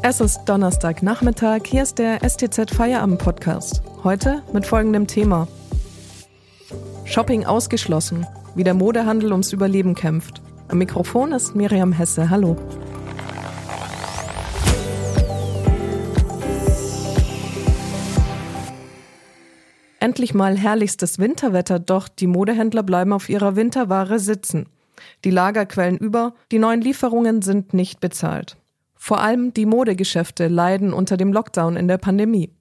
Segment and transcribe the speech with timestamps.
[0.00, 3.82] Es ist Donnerstagnachmittag, hier ist der STZ Feierabend Podcast.
[4.04, 5.48] Heute mit folgendem Thema.
[7.04, 8.24] Shopping ausgeschlossen,
[8.54, 10.40] wie der Modehandel ums Überleben kämpft.
[10.68, 12.30] Am Mikrofon ist Miriam Hesse.
[12.30, 12.56] Hallo.
[19.98, 24.66] Endlich mal herrlichstes Winterwetter, doch die Modehändler bleiben auf ihrer Winterware sitzen.
[25.24, 28.56] Die Lager quellen über, die neuen Lieferungen sind nicht bezahlt.
[28.98, 32.52] Vor allem die Modegeschäfte leiden unter dem Lockdown in der Pandemie.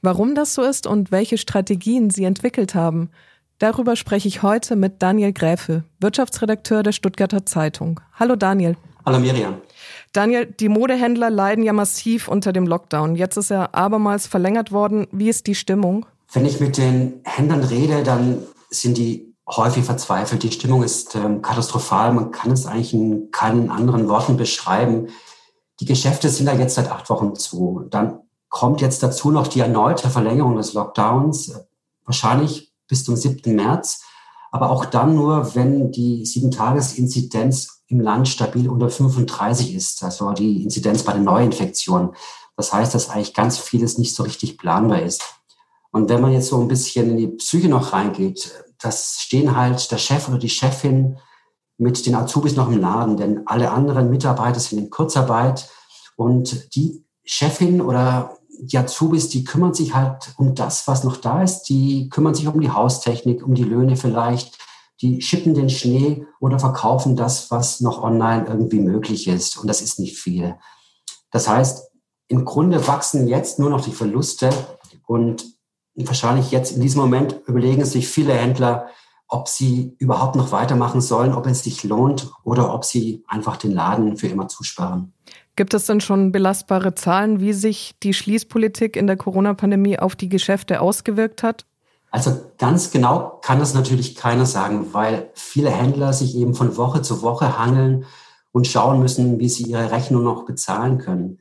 [0.00, 3.10] Warum das so ist und welche Strategien sie entwickelt haben,
[3.58, 8.00] darüber spreche ich heute mit Daniel Gräfe, Wirtschaftsredakteur der Stuttgarter Zeitung.
[8.14, 8.76] Hallo Daniel.
[9.04, 9.56] Hallo Miriam.
[10.12, 13.16] Daniel, die Modehändler leiden ja massiv unter dem Lockdown.
[13.16, 15.06] Jetzt ist er abermals verlängert worden.
[15.12, 16.06] Wie ist die Stimmung?
[16.32, 18.38] Wenn ich mit den Händlern rede, dann
[18.70, 20.42] sind die häufig verzweifelt.
[20.42, 22.12] Die Stimmung ist ähm, katastrophal.
[22.12, 25.08] Man kann es eigentlich in keinen anderen Worten beschreiben.
[25.80, 27.86] Die Geschäfte sind da jetzt seit acht Wochen zu.
[27.90, 31.52] Dann kommt jetzt dazu noch die erneute Verlängerung des Lockdowns,
[32.04, 33.54] wahrscheinlich bis zum 7.
[33.54, 34.02] März.
[34.50, 40.62] Aber auch dann nur, wenn die Sieben-Tages-Inzidenz im Land stabil unter 35 ist, also die
[40.62, 42.10] Inzidenz bei den Neuinfektionen.
[42.56, 45.22] Das heißt, dass eigentlich ganz vieles nicht so richtig planbar ist.
[45.92, 49.90] Und wenn man jetzt so ein bisschen in die Psyche noch reingeht, das stehen halt
[49.90, 51.18] der Chef oder die Chefin
[51.78, 55.68] mit den Azubis noch im Laden, denn alle anderen Mitarbeiter sind in Kurzarbeit
[56.16, 61.42] und die Chefin oder die Azubis, die kümmern sich halt um das, was noch da
[61.42, 61.64] ist.
[61.64, 64.58] Die kümmern sich um die Haustechnik, um die Löhne vielleicht.
[65.02, 69.58] Die schippen den Schnee oder verkaufen das, was noch online irgendwie möglich ist.
[69.58, 70.56] Und das ist nicht viel.
[71.30, 71.90] Das heißt,
[72.28, 74.50] im Grunde wachsen jetzt nur noch die Verluste
[75.06, 75.44] und
[75.94, 78.88] wahrscheinlich jetzt in diesem Moment überlegen sich viele Händler,
[79.28, 83.72] ob sie überhaupt noch weitermachen sollen, ob es sich lohnt oder ob sie einfach den
[83.72, 85.12] Laden für immer zusperren.
[85.56, 90.28] Gibt es denn schon belastbare Zahlen, wie sich die Schließpolitik in der Corona-Pandemie auf die
[90.28, 91.64] Geschäfte ausgewirkt hat?
[92.10, 97.02] Also ganz genau kann das natürlich keiner sagen, weil viele Händler sich eben von Woche
[97.02, 98.04] zu Woche hangeln
[98.52, 101.40] und schauen müssen, wie sie ihre Rechnung noch bezahlen können.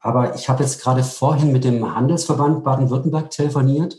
[0.00, 3.96] Aber ich habe jetzt gerade vorhin mit dem Handelsverband Baden-Württemberg telefoniert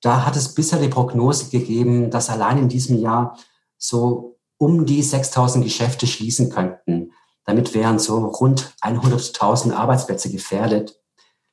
[0.00, 3.38] da hat es bisher die Prognose gegeben, dass allein in diesem Jahr
[3.78, 7.12] so um die 6000 Geschäfte schließen könnten.
[7.44, 11.00] Damit wären so rund 100.000 Arbeitsplätze gefährdet.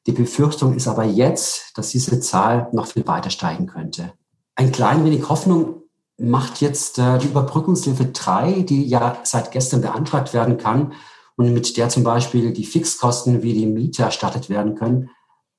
[0.07, 4.13] Die Befürchtung ist aber jetzt, dass diese Zahl noch viel weiter steigen könnte.
[4.55, 5.83] Ein klein wenig Hoffnung
[6.17, 10.93] macht jetzt äh, die Überbrückungshilfe 3, die ja seit gestern beantragt werden kann
[11.35, 15.09] und mit der zum Beispiel die Fixkosten wie die Miete erstattet werden können.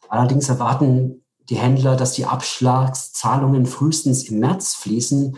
[0.08, 5.36] Allerdings erwarten die Händler, dass die Abschlagszahlungen frühestens im März fließen.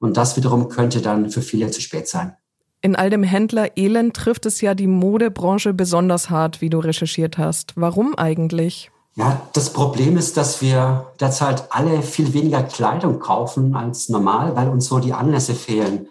[0.00, 2.36] Und das wiederum könnte dann für viele zu spät sein.
[2.80, 7.72] In all dem Händler-Elend trifft es ja die Modebranche besonders hart, wie du recherchiert hast.
[7.74, 8.92] Warum eigentlich?
[9.16, 14.68] Ja, das Problem ist, dass wir derzeit alle viel weniger Kleidung kaufen als normal, weil
[14.68, 16.06] uns so die Anlässe fehlen.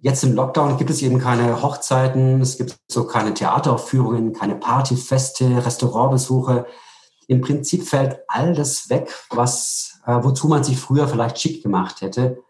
[0.00, 5.64] Jetzt im Lockdown gibt es eben keine Hochzeiten, es gibt so keine Theateraufführungen, keine Partyfeste,
[5.64, 6.66] Restaurantbesuche
[7.28, 12.00] im Prinzip fällt all das weg, was, äh, wozu man sich früher vielleicht schick gemacht
[12.00, 12.42] hätte.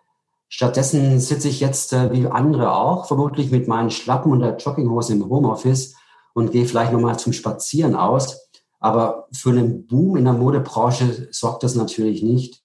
[0.48, 5.12] Stattdessen sitze ich jetzt, äh, wie andere auch, vermutlich mit meinen Schlappen und der Jogginghose
[5.12, 5.96] im Homeoffice
[6.32, 8.48] und gehe vielleicht nochmal zum Spazieren aus.
[8.78, 12.62] Aber für einen Boom in der Modebranche sorgt das natürlich nicht.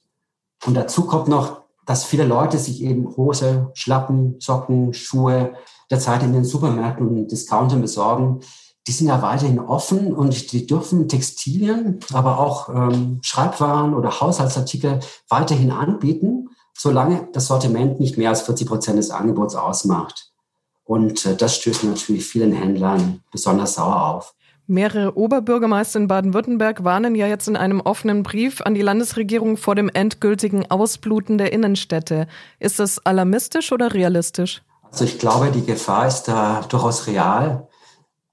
[0.66, 5.56] Und dazu kommt noch, dass viele Leute sich eben Hose, Schlappen, Socken, Schuhe
[5.90, 8.42] derzeit in den Supermärkten und Discountern besorgen
[8.88, 15.00] die sind ja weiterhin offen und die dürfen Textilien, aber auch ähm, Schreibwaren oder Haushaltsartikel
[15.30, 20.32] weiterhin anbieten, solange das Sortiment nicht mehr als 40 Prozent des Angebots ausmacht.
[20.84, 24.36] Und äh, das stößt natürlich vielen Händlern besonders sauer auf.
[24.66, 29.76] Mehrere Oberbürgermeister in Baden-Württemberg warnen ja jetzt in einem offenen Brief an die Landesregierung vor
[29.76, 32.28] dem endgültigen Ausbluten der Innenstädte.
[32.60, 34.62] Ist das alarmistisch oder realistisch?
[34.90, 37.68] Also ich glaube, die Gefahr ist da durchaus real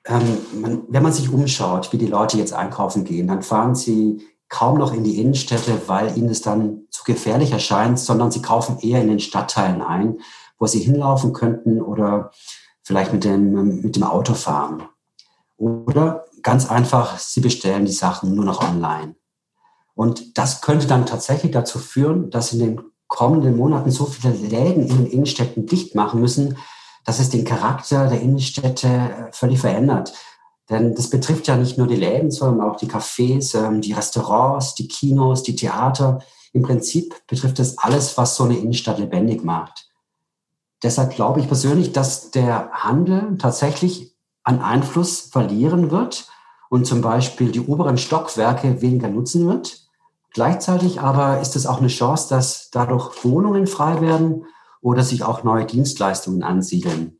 [0.07, 4.27] ähm, man, wenn man sich umschaut, wie die Leute jetzt einkaufen gehen, dann fahren sie
[4.49, 8.79] kaum noch in die Innenstädte, weil ihnen es dann zu gefährlich erscheint, sondern sie kaufen
[8.81, 10.19] eher in den Stadtteilen ein,
[10.59, 12.33] wo sie hinlaufen könnten oder
[12.83, 14.83] vielleicht mit dem, mit dem Auto fahren.
[15.57, 19.15] Oder ganz einfach, sie bestellen die Sachen nur noch online.
[19.95, 24.87] Und das könnte dann tatsächlich dazu führen, dass in den kommenden Monaten so viele Läden
[24.87, 26.57] in den Innenstädten dicht machen müssen,
[27.05, 30.13] dass es den Charakter der Innenstädte äh, völlig verändert.
[30.69, 34.75] Denn das betrifft ja nicht nur die Läden, sondern auch die Cafés, ähm, die Restaurants,
[34.75, 36.21] die Kinos, die Theater.
[36.53, 39.89] Im Prinzip betrifft es alles, was so eine Innenstadt lebendig macht.
[40.83, 44.15] Deshalb glaube ich persönlich, dass der Handel tatsächlich
[44.45, 46.29] an Einfluss verlieren wird
[46.71, 49.83] und zum Beispiel die oberen Stockwerke weniger nutzen wird.
[50.33, 54.47] Gleichzeitig aber ist es auch eine Chance, dass dadurch Wohnungen frei werden
[54.81, 57.19] oder sich auch neue Dienstleistungen ansiedeln.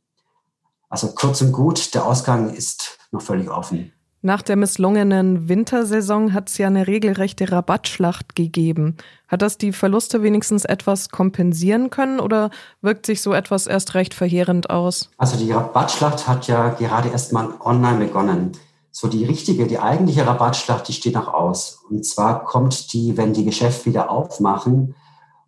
[0.89, 3.93] Also kurz und gut, der Ausgang ist noch völlig offen.
[4.23, 8.97] Nach der misslungenen Wintersaison hat es ja eine regelrechte Rabattschlacht gegeben.
[9.27, 14.13] Hat das die Verluste wenigstens etwas kompensieren können oder wirkt sich so etwas erst recht
[14.13, 15.09] verheerend aus?
[15.17, 18.51] Also die Rabattschlacht hat ja gerade erst mal online begonnen.
[18.91, 21.79] So die richtige, die eigentliche Rabattschlacht, die steht noch aus.
[21.89, 24.93] Und zwar kommt die, wenn die Geschäfte wieder aufmachen.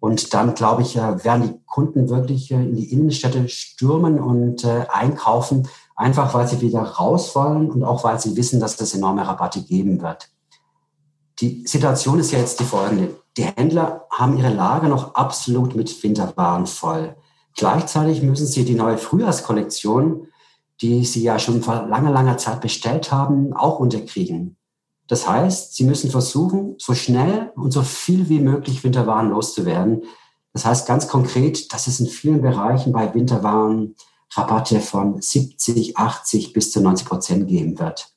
[0.03, 4.65] Und dann, glaube ich, äh, werden die Kunden wirklich äh, in die Innenstädte stürmen und
[4.65, 5.65] äh, einkaufen
[5.95, 9.61] einfach weil sie wieder raus wollen und auch weil sie wissen, dass es enorme Rabatte
[9.61, 10.29] geben wird.
[11.39, 13.15] Die Situation ist jetzt die folgende.
[13.37, 17.15] Die Händler haben ihre Lager noch absolut mit Winterwaren voll.
[17.55, 20.27] Gleichzeitig müssen sie die neue Frühjahrskollektion,
[20.81, 24.57] die sie ja schon vor langer, langer Zeit bestellt haben, auch unterkriegen.
[25.13, 30.05] Das heißt, sie müssen versuchen, so schnell und so viel wie möglich Winterwaren loszuwerden.
[30.53, 33.93] Das heißt ganz konkret, dass es in vielen Bereichen bei Winterwaren
[34.31, 38.11] Rabatte von 70, 80 bis zu 90 Prozent geben wird.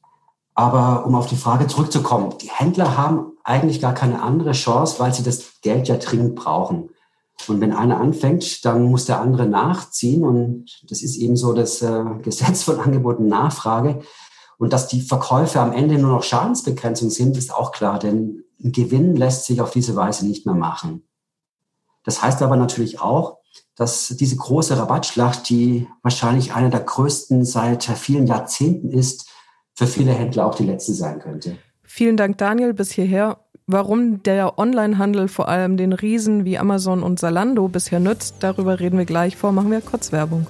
[0.54, 5.12] Aber um auf die Frage zurückzukommen, die Händler haben eigentlich gar keine andere Chance, weil
[5.12, 6.88] sie das Geld ja dringend brauchen.
[7.46, 10.24] Und wenn einer anfängt, dann muss der andere nachziehen.
[10.24, 14.00] Und das ist eben so das äh, Gesetz von Angebot und Nachfrage.
[14.58, 18.72] Und dass die Verkäufe am Ende nur noch Schadensbegrenzung sind, ist auch klar, denn ein
[18.72, 21.06] Gewinn lässt sich auf diese Weise nicht mehr machen.
[22.04, 23.38] Das heißt aber natürlich auch,
[23.74, 29.28] dass diese große Rabattschlacht, die wahrscheinlich eine der größten seit vielen Jahrzehnten ist,
[29.74, 31.58] für viele Händler auch die letzte sein könnte.
[31.82, 33.38] Vielen Dank, Daniel, bis hierher.
[33.66, 38.96] Warum der Onlinehandel vor allem den Riesen wie Amazon und Zalando bisher nützt, darüber reden
[38.96, 40.46] wir gleich vor, machen wir kurz Werbung.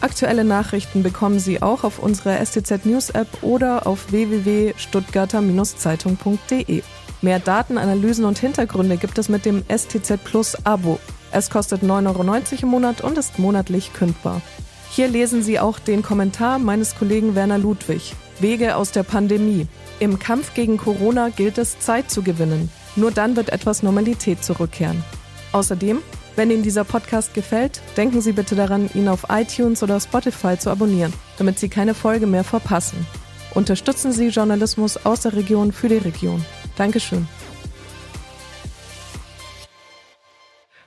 [0.00, 6.82] Aktuelle Nachrichten bekommen Sie auch auf unserer STZ News App oder auf www.stuttgarter-zeitung.de.
[7.20, 11.00] Mehr Daten, Analysen und Hintergründe gibt es mit dem STZ Plus Abo.
[11.32, 12.22] Es kostet 9,90 Euro
[12.62, 14.40] im Monat und ist monatlich kündbar.
[14.90, 18.14] Hier lesen Sie auch den Kommentar meines Kollegen Werner Ludwig.
[18.38, 19.66] Wege aus der Pandemie.
[19.98, 22.70] Im Kampf gegen Corona gilt es, Zeit zu gewinnen.
[22.94, 25.02] Nur dann wird etwas Normalität zurückkehren.
[25.52, 26.02] Außerdem,
[26.38, 30.70] wenn Ihnen dieser Podcast gefällt, denken Sie bitte daran, ihn auf iTunes oder Spotify zu
[30.70, 33.04] abonnieren, damit Sie keine Folge mehr verpassen.
[33.54, 36.44] Unterstützen Sie Journalismus aus der Region für die Region.
[36.76, 37.26] Dankeschön.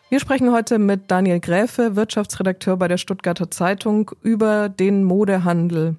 [0.07, 5.97] Wir sprechen heute mit Daniel Gräfe, Wirtschaftsredakteur bei der Stuttgarter Zeitung, über den Modehandel.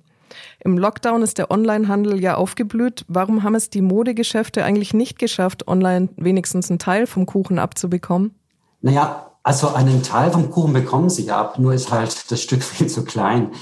[0.60, 3.04] Im Lockdown ist der Onlinehandel ja aufgeblüht.
[3.06, 8.34] Warum haben es die Modegeschäfte eigentlich nicht geschafft, online wenigstens einen Teil vom Kuchen abzubekommen?
[8.80, 12.88] Naja, also einen Teil vom Kuchen bekommen sie ab, nur ist halt das Stück viel
[12.88, 13.52] zu klein.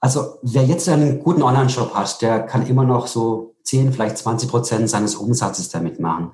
[0.00, 4.50] Also wer jetzt einen guten Online-Shop hat, der kann immer noch so 10, vielleicht 20
[4.50, 6.32] Prozent seines Umsatzes damit machen.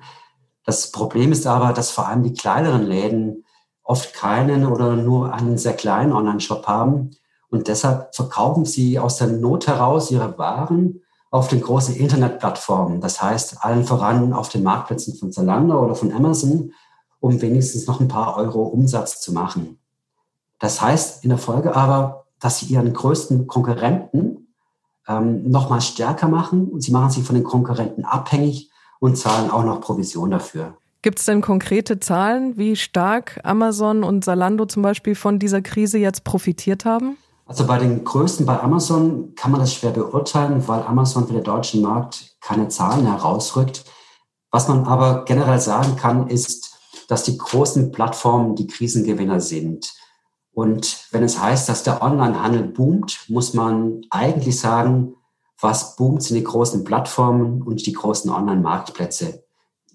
[0.63, 3.45] Das Problem ist aber, dass vor allem die kleineren Läden
[3.83, 7.11] oft keinen oder nur einen sehr kleinen Online-Shop haben.
[7.49, 11.01] Und deshalb verkaufen sie aus der Not heraus ihre Waren
[11.31, 13.01] auf den großen Internetplattformen.
[13.01, 16.73] Das heißt, allen voran auf den Marktplätzen von Zalando oder von Amazon,
[17.19, 19.79] um wenigstens noch ein paar Euro Umsatz zu machen.
[20.59, 24.53] Das heißt in der Folge aber, dass sie ihren größten Konkurrenten
[25.07, 28.69] ähm, noch mal stärker machen und sie machen sich von den Konkurrenten abhängig
[28.99, 30.77] und zahlen auch noch Provision dafür.
[31.01, 35.97] Gibt es denn konkrete Zahlen, wie stark Amazon und Zalando zum Beispiel von dieser Krise
[35.97, 37.17] jetzt profitiert haben?
[37.45, 41.43] Also bei den größten, bei Amazon kann man das schwer beurteilen, weil Amazon für den
[41.43, 43.85] deutschen Markt keine Zahlen herausrückt.
[44.51, 46.66] Was man aber generell sagen kann, ist,
[47.07, 49.93] dass die großen Plattformen die Krisengewinner sind.
[50.51, 55.15] Und wenn es heißt, dass der Onlinehandel boomt, muss man eigentlich sagen,
[55.59, 59.43] was boomt sind die großen Plattformen und die großen Online-Marktplätze.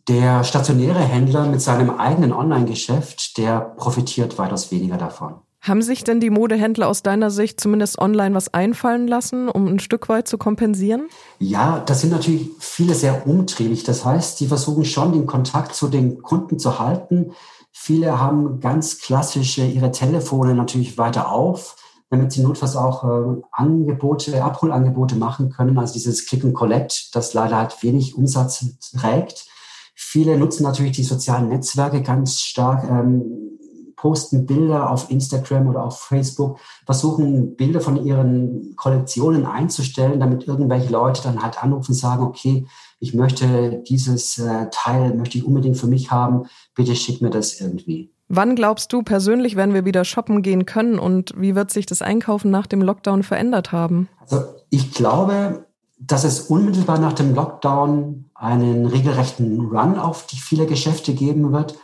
[0.09, 5.43] Der stationäre Händler mit seinem eigenen Online-Geschäft, der profitiert weitaus weniger davon.
[5.63, 9.79] Haben sich denn die Modehändler aus deiner Sicht zumindest online was einfallen lassen, um ein
[9.79, 11.07] Stück weit zu kompensieren?
[11.39, 13.85] Ja, das sind natürlich viele sehr umtriebig.
[13.85, 17.31] Das heißt, die versuchen schon, den Kontakt zu den Kunden zu halten.
[17.71, 21.77] Viele haben ganz klassische ihre Telefone natürlich weiter auf,
[22.11, 25.79] damit sie notfalls auch äh, Angebote, Abholangebote machen können.
[25.79, 28.65] Also dieses Click and Collect, das leider halt wenig Umsatz
[28.99, 29.47] trägt.
[29.95, 33.61] Viele nutzen natürlich die sozialen Netzwerke ganz stark, ähm,
[34.03, 40.91] posten Bilder auf Instagram oder auf Facebook, versuchen Bilder von ihren Kollektionen einzustellen, damit irgendwelche
[40.91, 42.67] Leute dann halt anrufen und sagen, okay,
[42.99, 47.61] ich möchte dieses äh, Teil, möchte ich unbedingt für mich haben, bitte schick mir das
[47.61, 48.11] irgendwie.
[48.27, 52.03] Wann glaubst du persönlich, werden wir wieder shoppen gehen können und wie wird sich das
[52.03, 54.09] Einkaufen nach dem Lockdown verändert haben?
[54.19, 55.67] Also ich glaube,
[56.01, 61.77] dass es unmittelbar nach dem Lockdown einen regelrechten Run auf die viele Geschäfte geben wird,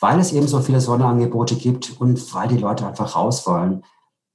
[0.00, 3.84] weil es eben so viele Sonderangebote gibt und weil die Leute einfach raus wollen.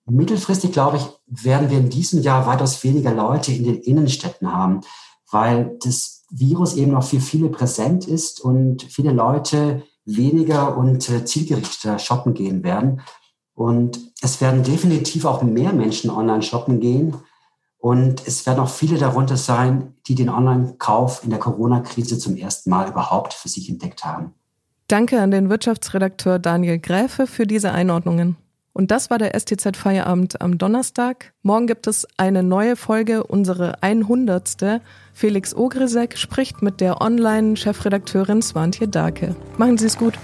[0.05, 4.81] Mittelfristig, glaube ich, werden wir in diesem Jahr weitaus weniger Leute in den Innenstädten haben,
[5.31, 11.25] weil das Virus eben noch für viele präsent ist und viele Leute weniger und äh,
[11.25, 13.01] zielgerichteter shoppen gehen werden.
[13.53, 17.17] Und es werden definitiv auch mehr Menschen online shoppen gehen.
[17.77, 22.69] Und es werden auch viele darunter sein, die den Online-Kauf in der Corona-Krise zum ersten
[22.69, 24.33] Mal überhaupt für sich entdeckt haben.
[24.89, 28.37] Danke an den Wirtschaftsredakteur Daniel Gräfe für diese Einordnungen.
[28.73, 31.31] Und das war der STZ Feierabend am Donnerstag.
[31.43, 34.81] Morgen gibt es eine neue Folge, unsere 100.
[35.13, 39.35] Felix Ogresek spricht mit der Online-Chefredakteurin Swantje Dake.
[39.59, 40.15] Machen Sie es gut.